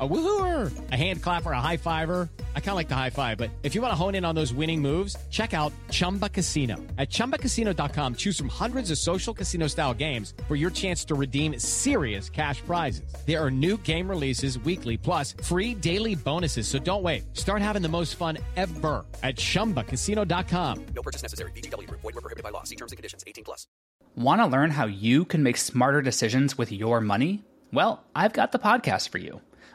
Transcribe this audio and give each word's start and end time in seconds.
A 0.00 0.06
woohooer, 0.06 0.92
a 0.92 0.96
hand 0.96 1.22
clapper, 1.22 1.50
a 1.52 1.60
high 1.60 1.78
fiver. 1.78 2.28
I 2.54 2.60
kind 2.60 2.70
of 2.70 2.74
like 2.74 2.88
the 2.88 2.94
high 2.94 3.10
five, 3.10 3.38
but 3.38 3.50
if 3.62 3.74
you 3.74 3.80
want 3.80 3.90
to 3.90 3.96
hone 3.96 4.14
in 4.14 4.24
on 4.24 4.34
those 4.34 4.52
winning 4.52 4.82
moves, 4.82 5.16
check 5.30 5.54
out 5.54 5.72
Chumba 5.90 6.28
Casino. 6.28 6.76
At 6.98 7.08
ChumbaCasino.com, 7.08 8.14
choose 8.16 8.36
from 8.36 8.48
hundreds 8.48 8.90
of 8.90 8.98
social 8.98 9.32
casino 9.32 9.66
style 9.66 9.94
games 9.94 10.34
for 10.46 10.54
your 10.54 10.70
chance 10.70 11.04
to 11.06 11.14
redeem 11.14 11.58
serious 11.58 12.30
cash 12.30 12.60
prizes. 12.60 13.12
There 13.26 13.42
are 13.42 13.50
new 13.50 13.76
game 13.78 14.08
releases 14.08 14.58
weekly, 14.58 14.96
plus 14.96 15.34
free 15.42 15.74
daily 15.74 16.14
bonuses. 16.14 16.68
So 16.68 16.78
don't 16.78 17.02
wait. 17.02 17.24
Start 17.36 17.62
having 17.62 17.82
the 17.82 17.88
most 17.88 18.14
fun 18.14 18.38
ever 18.56 19.04
at 19.24 19.36
ChumbaCasino.com. 19.36 20.86
No 20.94 21.02
purchase 21.02 21.22
necessary. 21.22 21.50
VGW. 21.52 21.90
Void 21.90 22.04
were 22.04 22.12
prohibited 22.12 22.44
by 22.44 22.50
law. 22.50 22.62
See 22.62 22.76
terms 22.76 22.92
and 22.92 22.98
conditions. 22.98 23.24
18 23.26 23.42
plus. 23.42 23.66
Want 24.16 24.40
to 24.40 24.46
learn 24.46 24.70
how 24.70 24.86
you 24.86 25.24
can 25.24 25.42
make 25.42 25.56
smarter 25.56 26.02
decisions 26.02 26.58
with 26.58 26.72
your 26.72 27.00
money? 27.00 27.44
Well, 27.72 28.02
I've 28.14 28.32
got 28.32 28.52
the 28.52 28.58
podcast 28.58 29.10
for 29.10 29.18
you. 29.18 29.40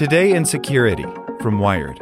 Today 0.00 0.32
in 0.32 0.46
Security 0.46 1.04
from 1.42 1.58
Wired. 1.58 2.00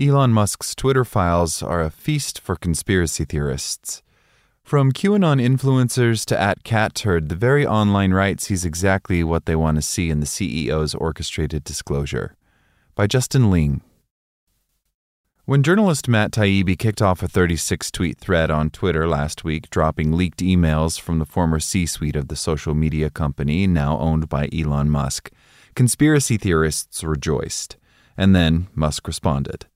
Elon 0.00 0.32
Musk's 0.32 0.74
Twitter 0.74 1.04
files 1.04 1.62
are 1.62 1.82
a 1.82 1.90
feast 1.90 2.40
for 2.40 2.56
conspiracy 2.56 3.26
theorists. 3.26 4.02
From 4.62 4.92
QAnon 4.92 5.38
influencers 5.38 6.24
to 6.24 6.40
at 6.40 6.64
CatTurd, 6.64 7.28
the 7.28 7.34
very 7.34 7.66
online 7.66 8.14
right 8.14 8.40
sees 8.40 8.64
exactly 8.64 9.22
what 9.22 9.44
they 9.44 9.54
want 9.54 9.76
to 9.76 9.82
see 9.82 10.08
in 10.08 10.20
the 10.20 10.26
CEO's 10.26 10.94
orchestrated 10.94 11.62
disclosure. 11.62 12.36
By 12.94 13.06
Justin 13.06 13.50
Ling. 13.50 13.82
When 15.44 15.62
journalist 15.62 16.08
Matt 16.08 16.30
Taibbi 16.30 16.78
kicked 16.78 17.02
off 17.02 17.22
a 17.22 17.28
36 17.28 17.90
tweet 17.90 18.16
thread 18.16 18.50
on 18.50 18.70
Twitter 18.70 19.06
last 19.06 19.44
week, 19.44 19.68
dropping 19.68 20.12
leaked 20.12 20.38
emails 20.38 20.98
from 20.98 21.18
the 21.18 21.26
former 21.26 21.60
C 21.60 21.84
suite 21.84 22.16
of 22.16 22.28
the 22.28 22.36
social 22.36 22.74
media 22.74 23.10
company 23.10 23.66
now 23.66 23.98
owned 23.98 24.30
by 24.30 24.48
Elon 24.56 24.88
Musk, 24.88 25.30
conspiracy 25.74 26.36
theorists 26.36 27.02
rejoiced. 27.04 27.76
And 28.16 28.34
then 28.36 28.68
Musk 28.74 29.06
responded. 29.06 29.66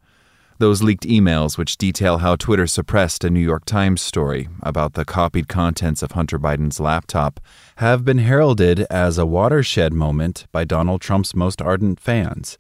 Those 0.59 0.83
leaked 0.83 1.05
emails, 1.05 1.59
which 1.59 1.77
detail 1.77 2.19
how 2.19 2.37
Twitter 2.37 2.67
suppressed 2.67 3.25
a 3.25 3.31
New 3.31 3.41
York 3.41 3.67
Times 3.67 4.01
story 4.01 4.49
about 4.63 4.95
the 4.95 5.05
copied 5.05 5.49
contents 5.49 6.03
of 6.03 6.13
Hunter 6.13 6.39
Biden's 6.39 6.81
laptop, 6.81 7.41
have 7.77 8.07
been 8.07 8.19
heralded 8.19 8.81
as 8.89 9.19
a 9.19 9.27
watershed 9.27 9.93
moment 9.93 10.47
by 10.53 10.65
Donald 10.65 11.03
Trump's 11.03 11.35
most 11.35 11.61
ardent 11.61 12.01
fans. 12.01 12.57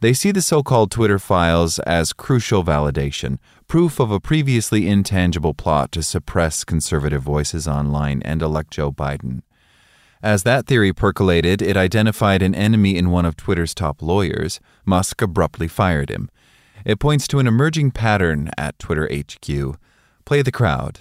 They 0.00 0.14
see 0.14 0.32
the 0.32 0.40
so 0.42 0.62
called 0.62 0.90
Twitter 0.90 1.18
files 1.18 1.78
as 1.80 2.14
crucial 2.14 2.64
validation, 2.64 3.38
proof 3.68 4.00
of 4.00 4.10
a 4.10 4.20
previously 4.20 4.88
intangible 4.88 5.54
plot 5.54 5.92
to 5.92 6.02
suppress 6.02 6.64
conservative 6.64 7.22
voices 7.22 7.68
online 7.68 8.22
and 8.22 8.40
elect 8.40 8.70
Joe 8.70 8.90
Biden. 8.90 9.42
As 10.24 10.42
that 10.44 10.66
theory 10.66 10.94
percolated, 10.94 11.60
it 11.60 11.76
identified 11.76 12.40
an 12.40 12.54
enemy 12.54 12.96
in 12.96 13.10
one 13.10 13.26
of 13.26 13.36
Twitter's 13.36 13.74
top 13.74 14.00
lawyers. 14.00 14.58
Musk 14.86 15.20
abruptly 15.20 15.68
fired 15.68 16.08
him. 16.08 16.30
It 16.82 16.98
points 16.98 17.28
to 17.28 17.40
an 17.40 17.46
emerging 17.46 17.90
pattern 17.90 18.48
at 18.56 18.78
Twitter 18.78 19.06
HQ. 19.14 19.76
Play 20.24 20.40
the 20.40 20.50
crowd. 20.50 21.00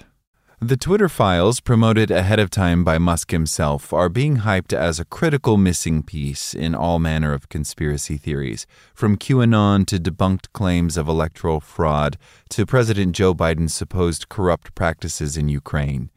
The 0.59 0.75
Twitter 0.75 1.07
files, 1.07 1.61
promoted 1.61 2.11
ahead 2.11 2.37
of 2.37 2.49
time 2.49 2.83
by 2.83 2.97
Musk 2.97 3.31
himself, 3.31 3.93
are 3.93 4.09
being 4.09 4.39
hyped 4.39 4.73
as 4.73 4.99
a 4.99 5.05
critical 5.05 5.55
missing 5.55 6.03
piece 6.03 6.53
in 6.53 6.75
all 6.75 6.99
manner 6.99 7.31
of 7.31 7.47
conspiracy 7.47 8.17
theories, 8.17 8.67
from 8.93 9.15
QAnon 9.15 9.85
to 9.85 9.99
debunked 9.99 10.51
claims 10.51 10.97
of 10.97 11.07
electoral 11.07 11.61
fraud 11.61 12.17
to 12.49 12.65
President 12.65 13.15
Joe 13.15 13.33
Biden's 13.33 13.73
supposed 13.73 14.27
corrupt 14.27 14.75
practices 14.75 15.37
in 15.37 15.47
Ukraine. 15.47 16.09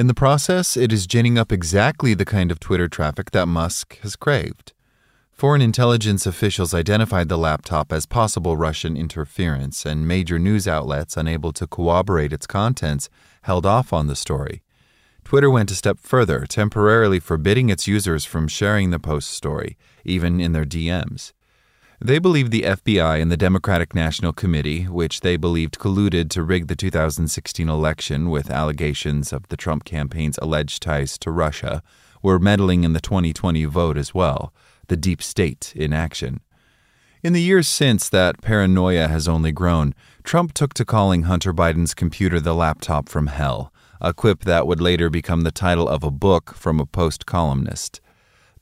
In 0.00 0.06
the 0.06 0.14
process, 0.14 0.78
it 0.78 0.94
is 0.94 1.06
ginning 1.06 1.36
up 1.36 1.52
exactly 1.52 2.14
the 2.14 2.24
kind 2.24 2.50
of 2.50 2.58
Twitter 2.58 2.88
traffic 2.88 3.32
that 3.32 3.44
Musk 3.44 3.98
has 3.98 4.16
craved. 4.16 4.72
Foreign 5.30 5.60
intelligence 5.60 6.24
officials 6.24 6.72
identified 6.72 7.28
the 7.28 7.36
laptop 7.36 7.92
as 7.92 8.06
possible 8.06 8.56
Russian 8.56 8.96
interference, 8.96 9.84
and 9.84 10.08
major 10.08 10.38
news 10.38 10.66
outlets 10.66 11.18
unable 11.18 11.52
to 11.52 11.66
corroborate 11.66 12.32
its 12.32 12.46
contents 12.46 13.10
held 13.42 13.66
off 13.66 13.92
on 13.92 14.06
the 14.06 14.16
story. 14.16 14.62
Twitter 15.22 15.50
went 15.50 15.70
a 15.70 15.74
step 15.74 15.98
further, 16.00 16.46
temporarily 16.46 17.20
forbidding 17.20 17.68
its 17.68 17.86
users 17.86 18.24
from 18.24 18.48
sharing 18.48 18.88
the 18.88 18.98
post 18.98 19.30
story, 19.30 19.76
even 20.06 20.40
in 20.40 20.52
their 20.52 20.64
DMs. 20.64 21.34
They 22.02 22.18
believed 22.18 22.50
the 22.50 22.62
FBI 22.62 23.20
and 23.20 23.30
the 23.30 23.36
Democratic 23.36 23.94
National 23.94 24.32
Committee, 24.32 24.84
which 24.84 25.20
they 25.20 25.36
believed 25.36 25.78
colluded 25.78 26.30
to 26.30 26.42
rig 26.42 26.66
the 26.66 26.74
2016 26.74 27.68
election 27.68 28.30
with 28.30 28.50
allegations 28.50 29.34
of 29.34 29.46
the 29.48 29.56
Trump 29.58 29.84
campaign's 29.84 30.38
alleged 30.38 30.82
ties 30.82 31.18
to 31.18 31.30
Russia, 31.30 31.82
were 32.22 32.38
meddling 32.38 32.84
in 32.84 32.94
the 32.94 33.00
2020 33.00 33.66
vote 33.66 33.98
as 33.98 34.14
well 34.14 34.54
the 34.88 34.96
deep 34.96 35.22
state 35.22 35.74
in 35.76 35.92
action. 35.92 36.40
In 37.22 37.34
the 37.34 37.42
years 37.42 37.68
since, 37.68 38.08
that 38.08 38.40
paranoia 38.40 39.06
has 39.06 39.28
only 39.28 39.52
grown. 39.52 39.94
Trump 40.24 40.54
took 40.54 40.72
to 40.74 40.86
calling 40.86 41.24
Hunter 41.24 41.52
Biden's 41.52 41.92
computer 41.92 42.40
the 42.40 42.54
laptop 42.54 43.10
from 43.10 43.26
hell, 43.26 43.72
a 44.00 44.14
quip 44.14 44.44
that 44.44 44.66
would 44.66 44.80
later 44.80 45.10
become 45.10 45.42
the 45.42 45.52
title 45.52 45.86
of 45.86 46.02
a 46.02 46.10
book 46.10 46.54
from 46.54 46.80
a 46.80 46.86
Post 46.86 47.26
columnist. 47.26 48.00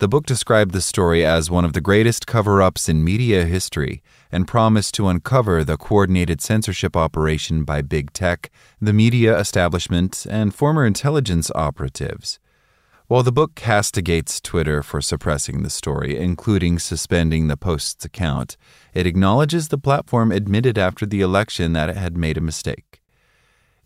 The 0.01 0.07
book 0.07 0.27
described 0.27 0.71
the 0.73 0.81
story 0.81 1.27
as 1.27 1.51
one 1.51 1.65
of 1.65 1.73
the 1.73 1.81
greatest 1.81 2.25
cover 2.25 2.63
ups 2.63 2.89
in 2.89 3.03
media 3.03 3.45
history 3.45 4.01
and 4.31 4.47
promised 4.47 4.95
to 4.95 5.09
uncover 5.09 5.65
the 5.65 5.77
coordinated 5.77 6.41
censorship 6.41 6.97
operation 6.97 7.65
by 7.65 7.83
big 7.83 8.13
tech, 8.13 8.49
the 8.81 8.93
media 8.93 9.37
establishment, 9.37 10.25
and 10.31 10.55
former 10.55 10.87
intelligence 10.87 11.51
operatives. 11.53 12.39
While 13.09 13.25
the 13.25 13.33
book 13.33 13.57
castigates 13.57 14.41
Twitter 14.41 14.85
for 14.85 15.01
suppressing 15.01 15.65
the 15.65 15.71
story, 15.71 16.17
including 16.17 16.79
suspending 16.79 17.49
the 17.49 17.57
Post's 17.57 18.05
account, 18.05 18.57
it 18.95 19.05
acknowledges 19.05 19.67
the 19.67 19.79
platform 19.79 20.31
admitted 20.31 20.79
after 20.79 21.07
the 21.07 21.23
election 21.23 21.73
that 21.73 21.91
it 21.91 21.97
had 21.97 22.17
made 22.17 22.39
a 22.39 22.41
mistake. 22.41 22.88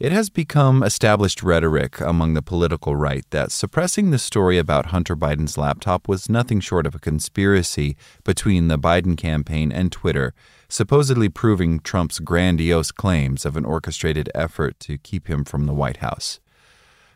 It 0.03 0.11
has 0.11 0.31
become 0.31 0.83
established 0.83 1.45
rhetoric 1.45 2.01
among 2.01 2.35
the 2.35 2.43
political 2.43 2.97
right 2.97 3.25
that 3.31 3.53
suppressing 3.53 4.11
the 4.11 4.19
story 4.19 4.59
about 4.59 4.87
Hunter 4.87 5.15
Biden's 5.15 5.57
laptop 5.57 6.09
was 6.09 6.29
nothing 6.29 6.59
short 6.59 6.89
of 6.89 6.97
a 6.97 6.99
conspiracy 6.99 7.97
between 8.25 8.67
the 8.67 8.81
Biden 8.81 9.17
campaign 9.17 9.71
and 9.71 9.93
Twitter, 9.93 10.35
supposedly 10.69 11.29
proving 11.29 11.79
Trump's 11.79 12.19
grandiose 12.19 12.91
claims 12.91 13.47
of 13.47 13.57
an 13.57 13.65
orchestrated 13.65 14.29
effort 14.35 14.81
to 14.81 14.99
keep 14.99 15.29
him 15.31 15.45
from 15.45 15.67
the 15.67 15.73
White 15.73 15.99
House. 15.99 16.41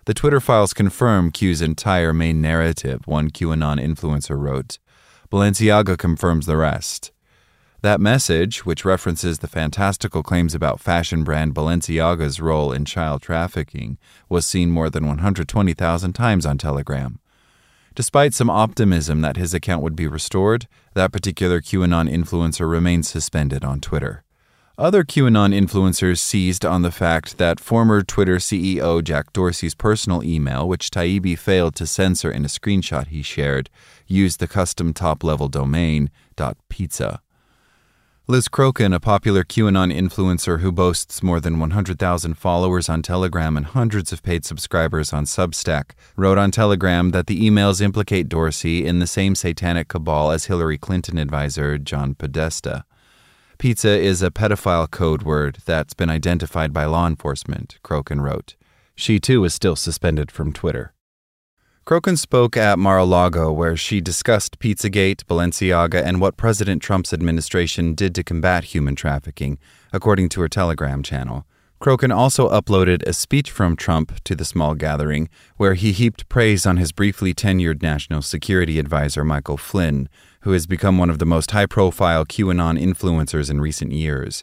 The 0.05 0.15
Twitter 0.15 0.39
files 0.39 0.73
confirm 0.73 1.33
Q's 1.33 1.61
entire 1.61 2.13
main 2.13 2.41
narrative, 2.41 3.01
one 3.05 3.33
QAnon 3.33 3.85
influencer 3.85 4.39
wrote. 4.39 4.79
Balenciaga 5.29 5.99
confirms 5.99 6.47
the 6.47 6.57
rest. 6.57 7.11
That 7.82 8.00
message, 8.00 8.64
which 8.64 8.84
references 8.84 9.38
the 9.38 9.48
fantastical 9.48 10.22
claims 10.22 10.54
about 10.54 10.81
fashion 10.81 11.25
brand 11.25 11.55
Balenciaga's 11.55 12.40
role 12.40 12.73
in 12.73 12.84
child 12.84 13.23
trafficking, 13.23 13.99
was 14.28 14.46
seen 14.46 14.70
more 14.70 14.88
than 14.88 15.06
120,000 15.06 16.12
times 16.12 16.46
on 16.46 16.58
Telegram. 16.58 17.20
Despite 17.94 18.34
some 18.34 18.50
optimism 18.50 19.20
that 19.23 19.37
his 19.37 19.55
account 19.55 19.82
would 19.82 19.96
be 19.96 20.06
restored, 20.06 20.69
that 20.94 21.12
particular 21.12 21.61
QAnon 21.61 22.11
influencer 22.11 22.69
remains 22.69 23.08
suspended 23.08 23.64
on 23.64 23.81
Twitter. 23.81 24.22
Other 24.79 25.05
QAnon 25.05 25.58
influencers 25.58 26.19
seized 26.19 26.67
on 26.67 26.82
the 26.82 26.90
fact 26.90 27.38
that 27.38 27.58
former 27.58 28.02
Twitter 28.02 28.37
CEO 28.37 29.02
Jack 29.02 29.32
Dorsey's 29.32 29.75
personal 29.75 30.22
email, 30.22 30.69
which 30.69 30.90
Taibbi 30.90 31.38
failed 31.38 31.75
to 31.76 31.87
censor 31.87 32.31
in 32.31 32.44
a 32.44 32.49
screenshot 32.49 33.06
he 33.06 33.22
shared, 33.22 33.70
used 34.06 34.38
the 34.38 34.46
custom 34.46 34.93
top 34.93 35.25
level 35.25 35.49
domain 35.49 36.11
.pizza. 36.69 37.22
Liz 38.28 38.49
Crokin, 38.49 38.93
a 38.93 38.99
popular 38.99 39.44
QAnon 39.44 39.96
influencer 39.96 40.58
who 40.58 40.73
boasts 40.73 41.23
more 41.23 41.38
than 41.38 41.61
100,000 41.61 42.34
followers 42.34 42.88
on 42.88 43.00
Telegram 43.00 43.56
and 43.56 43.67
hundreds 43.67 44.12
of 44.12 44.25
paid 44.25 44.44
subscribers 44.44 45.12
on 45.12 45.26
Substack, 45.26 45.93
wrote 46.17 46.37
on 46.37 46.50
Telegram 46.50 47.12
that 47.12 47.28
the 47.28 47.49
emails 47.49 47.81
implicate 47.81 48.28
Dorsey 48.28 48.84
in 48.84 48.99
the 48.99 49.06
same 49.06 49.37
satanic 49.37 49.87
cabal 49.87 50.32
as 50.32 50.46
Hillary 50.46 50.76
Clinton 50.76 51.19
advisor 51.19 51.78
John 51.78 52.17
Podesta. 52.17 52.84
Pizza 53.58 53.96
is 53.96 54.25
a 54.25 54.32
pedophile 54.32 54.90
code 54.90 55.22
word 55.22 55.58
that's 55.64 55.94
been 55.94 56.11
identified 56.11 56.72
by 56.72 56.84
law 56.84 57.06
enforcement, 57.06 57.79
Crokin 57.84 58.20
wrote. 58.20 58.56
She 58.96 59.20
too 59.20 59.44
is 59.44 59.55
still 59.55 59.76
suspended 59.76 60.32
from 60.32 60.52
Twitter. 60.52 60.93
Crokin 61.87 62.19
spoke 62.19 62.56
at 62.56 62.81
Mar 62.81 62.99
a 62.99 63.05
Lago, 63.05 63.53
where 63.53 63.77
she 63.77 64.00
discussed 64.00 64.59
Pizzagate, 64.59 65.23
Balenciaga, 65.27 66.03
and 66.03 66.21
what 66.21 66.37
President 66.37 66.83
Trump's 66.83 67.12
administration 67.12 67.94
did 67.94 68.12
to 68.17 68.25
combat 68.25 68.65
human 68.65 68.97
trafficking, 68.97 69.56
according 69.93 70.29
to 70.31 70.41
her 70.41 70.49
Telegram 70.49 71.00
channel. 71.05 71.47
Crokin 71.81 72.12
also 72.12 72.50
uploaded 72.50 73.06
a 73.06 73.12
speech 73.12 73.53
from 73.53 73.77
Trump 73.77 74.21
to 74.25 74.35
the 74.35 74.44
small 74.44 74.75
gathering, 74.75 75.29
where 75.59 75.75
he 75.75 75.93
heaped 75.93 76.29
praise 76.29 76.67
on 76.67 76.77
his 76.77 76.91
briefly 76.91 77.33
tenured 77.33 77.83
national 77.83 78.23
security 78.23 78.81
advisor, 78.81 79.25
Michael 79.25 79.56
Flynn, 79.56 80.09
who 80.41 80.50
has 80.50 80.67
become 80.67 80.99
one 80.99 81.09
of 81.09 81.21
the 81.21 81.25
most 81.25 81.53
high 81.53 81.67
profile 81.67 82.25
QAnon 82.25 82.82
influencers 82.82 83.49
in 83.49 83.61
recent 83.61 83.93
years. 83.93 84.43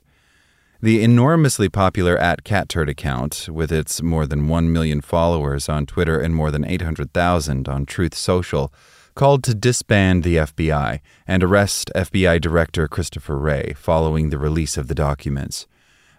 The 0.83 1.01
enormously 1.01 1.69
popular 1.69 2.18
at 2.18 2.41
account, 2.89 3.47
with 3.50 3.71
its 3.71 4.01
more 4.01 4.27
than 4.27 4.50
1 4.50 4.74
million 4.74 5.00
followers 5.00 5.69
on 5.69 5.85
Twitter 5.85 6.19
and 6.19 6.35
more 6.35 6.51
than 6.51 6.65
800,000 6.65 7.69
on 7.69 7.85
Truth 7.85 8.13
Social, 8.13 8.74
called 9.15 9.45
to 9.45 9.53
disband 9.56 10.24
the 10.24 10.35
FBI 10.35 11.00
and 11.25 11.41
arrest 11.41 11.89
FBI 11.95 12.41
Director 12.41 12.89
Christopher 12.89 13.38
Wray 13.39 13.71
following 13.77 14.30
the 14.30 14.38
release 14.38 14.75
of 14.75 14.89
the 14.89 14.94
documents. 14.94 15.68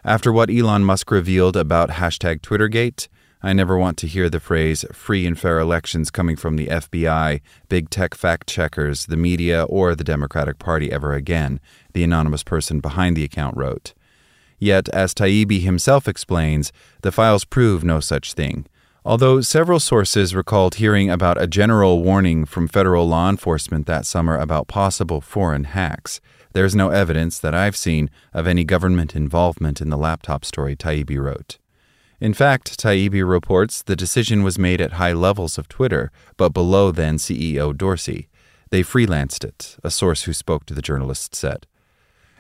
After 0.03 0.33
what 0.33 0.49
Elon 0.49 0.83
Musk 0.83 1.11
revealed 1.11 1.59
about 1.59 1.91
hashtag 2.01 2.41
Twittergate, 2.41 3.09
I 3.43 3.53
never 3.53 3.77
want 3.77 3.99
to 3.99 4.07
hear 4.07 4.31
the 4.31 4.41
phrase 4.41 4.83
free 4.95 5.27
and 5.27 5.39
fair 5.39 5.59
elections 5.59 6.11
coming 6.11 6.37
from 6.37 6.57
the 6.57 6.69
FBI, 6.69 7.43
big 7.69 7.91
tech 7.91 8.15
fact 8.15 8.49
checkers, 8.49 9.05
the 9.05 9.19
media, 9.19 9.65
or 9.65 9.95
the 9.95 10.05
Democratic 10.05 10.59
Party 10.59 10.91
ever 10.91 11.13
again, 11.13 11.61
the 11.93 12.03
anonymous 12.03 12.43
person 12.43 12.81
behind 12.81 13.15
the 13.15 13.25
account 13.25 13.59
wrote. 13.59 13.93
Yet, 14.65 14.89
as 14.95 15.13
Taibbi 15.13 15.61
himself 15.61 16.09
explains, 16.09 16.73
the 17.03 17.13
files 17.13 17.45
prove 17.45 17.85
no 17.85 18.01
such 18.01 18.33
thing. 18.33 18.65
Although 19.05 19.43
several 19.43 19.79
sources 19.79 20.35
recalled 20.35 20.77
hearing 20.77 21.11
about 21.11 21.39
a 21.39 21.47
general 21.47 22.03
warning 22.03 22.47
from 22.47 22.67
federal 22.67 23.07
law 23.07 23.29
enforcement 23.29 23.85
that 23.89 24.07
summer 24.07 24.39
about 24.39 24.67
possible 24.67 25.21
foreign 25.21 25.65
hacks, 25.65 26.19
there's 26.55 26.75
no 26.75 26.89
evidence 26.89 27.39
that 27.41 27.55
I've 27.55 27.77
seen 27.77 28.09
of 28.33 28.47
any 28.47 28.65
government 28.65 29.15
involvement 29.15 29.83
in 29.83 29.91
the 29.91 29.99
laptop 29.99 30.47
story 30.47 30.75
Taibbi 30.75 31.19
wrote. 31.19 31.59
In 32.19 32.33
fact, 32.33 32.81
Taibbi 32.81 33.23
reports 33.23 33.83
the 33.83 33.95
decision 33.95 34.43
was 34.43 34.59
made 34.59 34.81
at 34.81 34.93
high 34.93 35.13
levels 35.13 35.59
of 35.59 35.69
Twitter, 35.69 36.11
but 36.39 36.55
below 36.55 36.91
then 36.91 37.19
CEO 37.19 37.77
Dorsey. 37.77 38.29
They 38.71 38.83
freelanced 38.83 39.45
it, 39.45 39.77
a 39.85 39.91
source 39.91 40.23
who 40.23 40.33
spoke 40.33 40.65
to 40.65 40.73
the 40.73 40.81
journalist 40.81 41.35
said. 41.35 41.67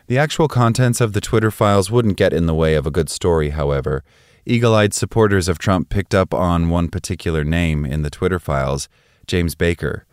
The 0.06 0.18
actual 0.18 0.48
contents 0.48 1.00
of 1.00 1.14
the 1.14 1.20
Twitter 1.22 1.50
files 1.50 1.90
wouldn't 1.90 2.18
get 2.18 2.34
in 2.34 2.44
the 2.44 2.54
way 2.54 2.74
of 2.74 2.86
a 2.86 2.90
good 2.90 3.08
story, 3.08 3.50
however. 3.50 4.04
Eagle 4.44 4.74
eyed 4.74 4.92
supporters 4.92 5.48
of 5.48 5.58
Trump 5.58 5.88
picked 5.88 6.14
up 6.14 6.34
on 6.34 6.68
one 6.68 6.88
particular 6.88 7.42
name 7.42 7.86
in 7.86 8.02
the 8.02 8.10
Twitter 8.10 8.38
files 8.38 8.90
James 9.26 9.54
Baker. 9.54 10.04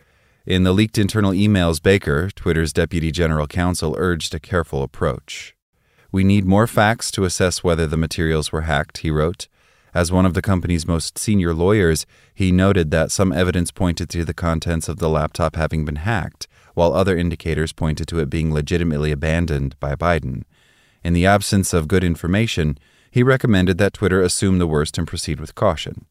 In 0.45 0.63
the 0.63 0.71
leaked 0.71 0.97
internal 0.97 1.33
emails, 1.33 1.83
Baker, 1.83 2.29
Twitter's 2.29 2.71
deputy 2.71 3.11
general 3.11 3.47
counsel, 3.47 3.93
urged 3.97 4.33
a 4.33 4.39
careful 4.39 4.81
approach. 4.81 5.55
We 6.09 6.23
need 6.23 6.45
more 6.45 6.67
facts 6.67 7.11
to 7.11 7.25
assess 7.25 7.61
whether 7.61 7.85
the 7.85 7.97
materials 7.97 8.49
were 8.49 8.61
hacked, 8.61 8.99
he 8.99 9.11
wrote. 9.11 9.49
As 9.93 10.09
one 10.09 10.25
of 10.25 10.35
the 10.35 10.41
company's 10.41 10.87
most 10.87 11.17
senior 11.17 11.53
lawyers, 11.53 12.05
he 12.33 12.53
noted 12.53 12.91
that 12.91 13.11
some 13.11 13.33
evidence 13.33 13.71
pointed 13.71 14.09
to 14.11 14.23
the 14.23 14.33
contents 14.33 14.87
of 14.87 14.99
the 14.99 15.09
laptop 15.09 15.57
having 15.57 15.83
been 15.83 15.97
hacked, 15.97 16.47
while 16.81 16.95
other 16.95 17.15
indicators 17.15 17.71
pointed 17.71 18.07
to 18.07 18.17
it 18.17 18.27
being 18.27 18.51
legitimately 18.51 19.11
abandoned 19.11 19.79
by 19.79 19.93
Biden. 19.93 20.41
In 21.03 21.13
the 21.13 21.27
absence 21.27 21.75
of 21.75 21.87
good 21.87 22.03
information, 22.03 22.75
he 23.11 23.21
recommended 23.21 23.77
that 23.77 23.93
Twitter 23.93 24.19
assume 24.19 24.57
the 24.57 24.65
worst 24.65 24.97
and 24.97 25.07
proceed 25.07 25.39
with 25.39 25.53
caution. 25.53 26.05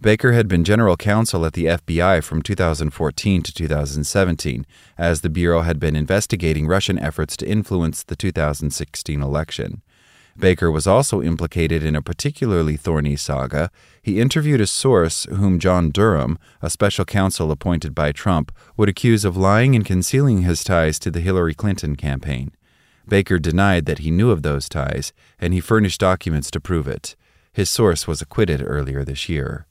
Baker 0.00 0.32
had 0.32 0.48
been 0.48 0.64
general 0.64 0.96
counsel 0.96 1.44
at 1.44 1.52
the 1.52 1.66
FBI 1.66 2.24
from 2.24 2.40
2014 2.40 3.42
to 3.42 3.52
2017, 3.52 4.64
as 4.96 5.20
the 5.20 5.28
Bureau 5.28 5.60
had 5.60 5.78
been 5.78 5.96
investigating 5.96 6.66
Russian 6.66 6.98
efforts 6.98 7.36
to 7.36 7.46
influence 7.46 8.02
the 8.02 8.16
2016 8.16 9.20
election. 9.20 9.82
Baker 10.40 10.70
was 10.70 10.86
also 10.86 11.22
implicated 11.22 11.84
in 11.84 11.94
a 11.94 12.02
particularly 12.02 12.76
thorny 12.76 13.14
saga. 13.14 13.70
He 14.02 14.20
interviewed 14.20 14.60
a 14.60 14.66
source 14.66 15.24
whom 15.24 15.58
John 15.58 15.90
Durham, 15.90 16.38
a 16.62 16.70
special 16.70 17.04
counsel 17.04 17.50
appointed 17.50 17.94
by 17.94 18.12
Trump, 18.12 18.50
would 18.76 18.88
accuse 18.88 19.24
of 19.24 19.36
lying 19.36 19.76
and 19.76 19.84
concealing 19.84 20.42
his 20.42 20.64
ties 20.64 20.98
to 21.00 21.10
the 21.10 21.20
Hillary 21.20 21.54
Clinton 21.54 21.94
campaign. 21.94 22.52
Baker 23.06 23.38
denied 23.38 23.84
that 23.86 23.98
he 23.98 24.10
knew 24.10 24.30
of 24.30 24.42
those 24.42 24.68
ties, 24.68 25.12
and 25.38 25.52
he 25.52 25.60
furnished 25.60 26.00
documents 26.00 26.50
to 26.52 26.60
prove 26.60 26.88
it. 26.88 27.16
His 27.52 27.68
source 27.68 28.06
was 28.06 28.22
acquitted 28.22 28.62
earlier 28.64 29.04
this 29.04 29.28
year. 29.28 29.66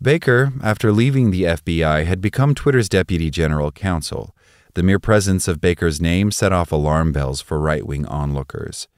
Baker, 0.00 0.52
after 0.62 0.92
leaving 0.92 1.30
the 1.30 1.44
FBI, 1.44 2.04
had 2.04 2.20
become 2.20 2.54
Twitter's 2.54 2.88
deputy 2.88 3.30
general 3.30 3.72
counsel. 3.72 4.36
The 4.74 4.82
mere 4.82 4.98
presence 4.98 5.48
of 5.48 5.60
Baker's 5.60 6.00
name 6.00 6.30
set 6.30 6.52
off 6.52 6.70
alarm 6.70 7.12
bells 7.12 7.40
for 7.40 7.58
right 7.58 7.84
wing 7.86 8.04
onlookers. 8.06 8.88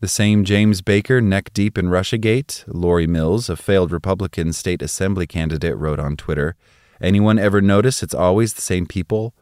The 0.00 0.08
same 0.08 0.44
James 0.44 0.82
Baker, 0.82 1.22
neck 1.22 1.54
deep 1.54 1.78
in 1.78 1.86
Russiagate, 1.86 2.64
Lori 2.66 3.06
Mills, 3.06 3.48
a 3.48 3.56
failed 3.56 3.90
Republican 3.90 4.52
state 4.52 4.82
assembly 4.82 5.26
candidate, 5.26 5.74
wrote 5.74 5.98
on 5.98 6.16
Twitter 6.16 6.54
Anyone 7.00 7.38
ever 7.38 7.62
notice 7.62 8.02
it's 8.02 8.14
always 8.14 8.52
the 8.52 8.60
same 8.60 8.84
people? 8.84 9.34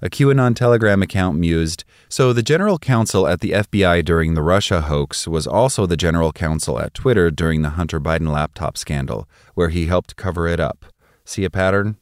A 0.00 0.08
QAnon 0.08 0.56
Telegram 0.56 1.02
account 1.02 1.38
mused 1.38 1.84
So 2.08 2.32
the 2.32 2.42
general 2.42 2.78
counsel 2.78 3.28
at 3.28 3.40
the 3.40 3.50
FBI 3.50 4.02
during 4.02 4.32
the 4.32 4.42
Russia 4.42 4.80
hoax 4.80 5.28
was 5.28 5.46
also 5.46 5.84
the 5.84 5.98
general 5.98 6.32
counsel 6.32 6.80
at 6.80 6.94
Twitter 6.94 7.30
during 7.30 7.60
the 7.60 7.70
Hunter 7.70 8.00
Biden 8.00 8.32
laptop 8.32 8.78
scandal, 8.78 9.28
where 9.52 9.68
he 9.68 9.84
helped 9.84 10.16
cover 10.16 10.48
it 10.48 10.60
up. 10.60 10.86
See 11.26 11.44
a 11.44 11.50
pattern? 11.50 11.99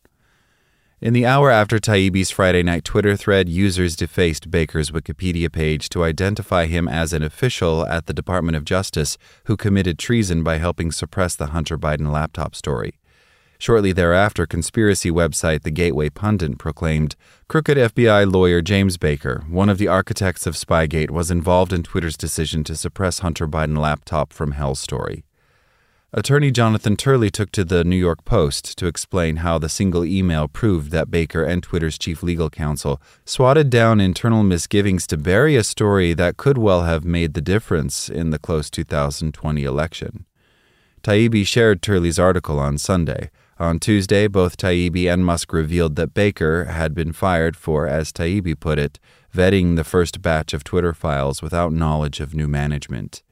In 1.00 1.12
the 1.12 1.26
hour 1.26 1.48
after 1.48 1.78
Taibbi's 1.78 2.32
Friday 2.32 2.64
night 2.64 2.82
Twitter 2.82 3.16
thread, 3.16 3.48
users 3.48 3.94
defaced 3.94 4.50
Baker's 4.50 4.90
Wikipedia 4.90 5.50
page 5.50 5.88
to 5.90 6.02
identify 6.02 6.66
him 6.66 6.88
as 6.88 7.12
an 7.12 7.22
official 7.22 7.86
at 7.86 8.06
the 8.06 8.12
Department 8.12 8.56
of 8.56 8.64
Justice 8.64 9.16
who 9.44 9.56
committed 9.56 9.96
treason 9.96 10.42
by 10.42 10.58
helping 10.58 10.90
suppress 10.90 11.36
the 11.36 11.46
Hunter 11.46 11.78
Biden 11.78 12.10
laptop 12.10 12.56
story. 12.56 12.98
Shortly 13.60 13.92
thereafter, 13.92 14.44
conspiracy 14.44 15.08
website 15.08 15.62
The 15.62 15.70
Gateway 15.70 16.10
Pundit 16.10 16.58
proclaimed 16.58 17.14
crooked 17.46 17.78
FBI 17.78 18.32
lawyer 18.32 18.60
James 18.60 18.96
Baker, 18.96 19.44
one 19.48 19.68
of 19.68 19.78
the 19.78 19.86
architects 19.86 20.48
of 20.48 20.56
Spygate, 20.56 21.12
was 21.12 21.30
involved 21.30 21.72
in 21.72 21.84
Twitter's 21.84 22.16
decision 22.16 22.64
to 22.64 22.74
suppress 22.74 23.20
Hunter 23.20 23.46
Biden 23.46 23.78
laptop 23.78 24.32
from 24.32 24.50
Hell 24.50 24.74
story. 24.74 25.22
Attorney 26.10 26.50
Jonathan 26.50 26.96
Turley 26.96 27.28
took 27.28 27.52
to 27.52 27.64
the 27.64 27.84
New 27.84 27.94
York 27.94 28.24
Post 28.24 28.78
to 28.78 28.86
explain 28.86 29.36
how 29.36 29.58
the 29.58 29.68
single 29.68 30.06
email 30.06 30.48
proved 30.48 30.90
that 30.90 31.10
Baker 31.10 31.44
and 31.44 31.62
Twitter's 31.62 31.98
chief 31.98 32.22
legal 32.22 32.48
counsel 32.48 32.98
swatted 33.26 33.68
down 33.68 34.00
internal 34.00 34.42
misgivings 34.42 35.06
to 35.08 35.18
bury 35.18 35.54
a 35.54 35.62
story 35.62 36.14
that 36.14 36.38
could 36.38 36.56
well 36.56 36.84
have 36.84 37.04
made 37.04 37.34
the 37.34 37.42
difference 37.42 38.08
in 38.08 38.30
the 38.30 38.38
close 38.38 38.70
2020 38.70 39.64
election. 39.64 40.24
Taibbi 41.02 41.46
shared 41.46 41.82
Turley's 41.82 42.18
article 42.18 42.58
on 42.58 42.78
Sunday. 42.78 43.30
On 43.58 43.78
Tuesday, 43.78 44.28
both 44.28 44.56
Taibbi 44.56 45.12
and 45.12 45.26
Musk 45.26 45.52
revealed 45.52 45.96
that 45.96 46.14
Baker 46.14 46.64
had 46.64 46.94
been 46.94 47.12
fired 47.12 47.54
for, 47.54 47.86
as 47.86 48.12
Taibbi 48.12 48.58
put 48.58 48.78
it, 48.78 48.98
vetting 49.34 49.76
the 49.76 49.84
first 49.84 50.22
batch 50.22 50.54
of 50.54 50.64
Twitter 50.64 50.94
files 50.94 51.42
without 51.42 51.70
knowledge 51.70 52.18
of 52.18 52.34
new 52.34 52.48
management. 52.48 53.22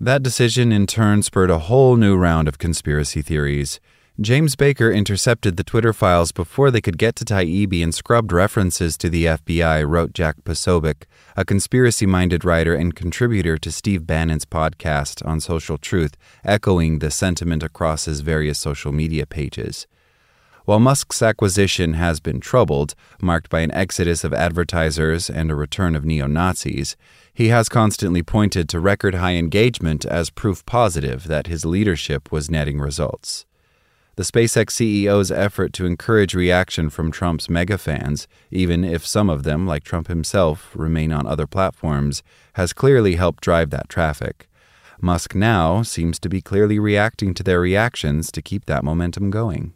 That 0.00 0.24
decision 0.24 0.72
in 0.72 0.88
turn 0.88 1.22
spurred 1.22 1.50
a 1.50 1.60
whole 1.60 1.94
new 1.94 2.16
round 2.16 2.48
of 2.48 2.58
conspiracy 2.58 3.22
theories. 3.22 3.78
James 4.20 4.56
Baker 4.56 4.90
intercepted 4.90 5.56
the 5.56 5.62
Twitter 5.62 5.92
files 5.92 6.32
before 6.32 6.72
they 6.72 6.80
could 6.80 6.98
get 6.98 7.14
to 7.16 7.24
Taibbi 7.24 7.80
and 7.82 7.94
scrubbed 7.94 8.32
references 8.32 8.98
to 8.98 9.08
the 9.08 9.24
FBI, 9.24 9.88
wrote 9.88 10.12
Jack 10.12 10.42
Posobiec, 10.44 11.04
a 11.36 11.44
conspiracy 11.44 12.06
minded 12.06 12.44
writer 12.44 12.74
and 12.74 12.94
contributor 12.94 13.56
to 13.56 13.70
Steve 13.70 14.04
Bannon's 14.04 14.44
podcast 14.44 15.24
on 15.24 15.38
social 15.38 15.78
truth, 15.78 16.16
echoing 16.44 16.98
the 16.98 17.10
sentiment 17.10 17.62
across 17.62 18.06
his 18.06 18.20
various 18.20 18.58
social 18.58 18.90
media 18.90 19.26
pages. 19.26 19.86
While 20.64 20.80
Musk's 20.80 21.20
acquisition 21.20 21.92
has 21.92 22.20
been 22.20 22.40
troubled, 22.40 22.94
marked 23.20 23.50
by 23.50 23.60
an 23.60 23.70
exodus 23.72 24.24
of 24.24 24.32
advertisers 24.32 25.28
and 25.28 25.50
a 25.50 25.54
return 25.54 25.94
of 25.94 26.06
neo 26.06 26.26
Nazis, 26.26 26.96
he 27.34 27.48
has 27.48 27.68
constantly 27.68 28.22
pointed 28.22 28.66
to 28.70 28.80
record 28.80 29.16
high 29.16 29.34
engagement 29.34 30.06
as 30.06 30.30
proof 30.30 30.64
positive 30.64 31.24
that 31.24 31.48
his 31.48 31.66
leadership 31.66 32.32
was 32.32 32.50
netting 32.50 32.80
results. 32.80 33.44
The 34.16 34.22
SpaceX 34.22 34.70
CEO's 34.70 35.30
effort 35.30 35.74
to 35.74 35.84
encourage 35.84 36.34
reaction 36.34 36.88
from 36.88 37.12
Trump's 37.12 37.50
mega 37.50 37.76
fans, 37.76 38.26
even 38.50 38.84
if 38.84 39.06
some 39.06 39.28
of 39.28 39.42
them, 39.42 39.66
like 39.66 39.84
Trump 39.84 40.08
himself, 40.08 40.70
remain 40.74 41.12
on 41.12 41.26
other 41.26 41.46
platforms, 41.46 42.22
has 42.54 42.72
clearly 42.72 43.16
helped 43.16 43.42
drive 43.42 43.68
that 43.68 43.90
traffic. 43.90 44.48
Musk 44.98 45.34
now 45.34 45.82
seems 45.82 46.18
to 46.20 46.30
be 46.30 46.40
clearly 46.40 46.78
reacting 46.78 47.34
to 47.34 47.42
their 47.42 47.60
reactions 47.60 48.32
to 48.32 48.40
keep 48.40 48.64
that 48.64 48.84
momentum 48.84 49.30
going. 49.30 49.74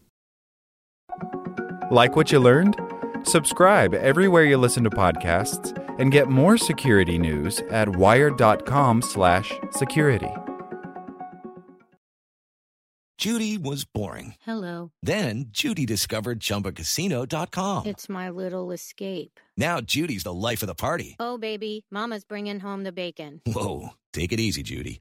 Like 1.91 2.17
what 2.17 2.33
you 2.33 2.39
learned? 2.39 2.77
Subscribe 3.25 3.95
everywhere 3.95 4.45
you 4.45 4.59
listen 4.59 4.85
to 4.85 4.91
podcasts 4.91 5.75
and 5.99 6.13
get 6.13 6.29
more 6.29 6.59
security 6.59 7.19
news 7.19 7.61
at 7.71 7.89
wired.com/security. 7.89 10.31
Judy 13.19 13.59
was 13.59 13.85
boring. 13.85 14.35
Hello. 14.43 14.93
Then 15.03 15.47
Judy 15.49 15.85
discovered 15.85 16.39
ChumbaCasino.com. 16.39 17.87
It's 17.87 18.09
my 18.09 18.31
little 18.31 18.71
escape. 18.71 19.41
Now 19.57 19.81
Judy's 19.81 20.23
the 20.23 20.33
life 20.33 20.63
of 20.63 20.69
the 20.69 20.77
party. 20.77 21.17
Oh, 21.19 21.37
baby, 21.37 21.85
Mama's 21.91 22.23
bringing 22.23 22.61
home 22.61 22.85
the 22.85 22.93
bacon. 22.93 23.41
Whoa, 23.45 23.89
take 24.13 24.33
it 24.33 24.39
easy, 24.39 24.63
Judy. 24.63 25.01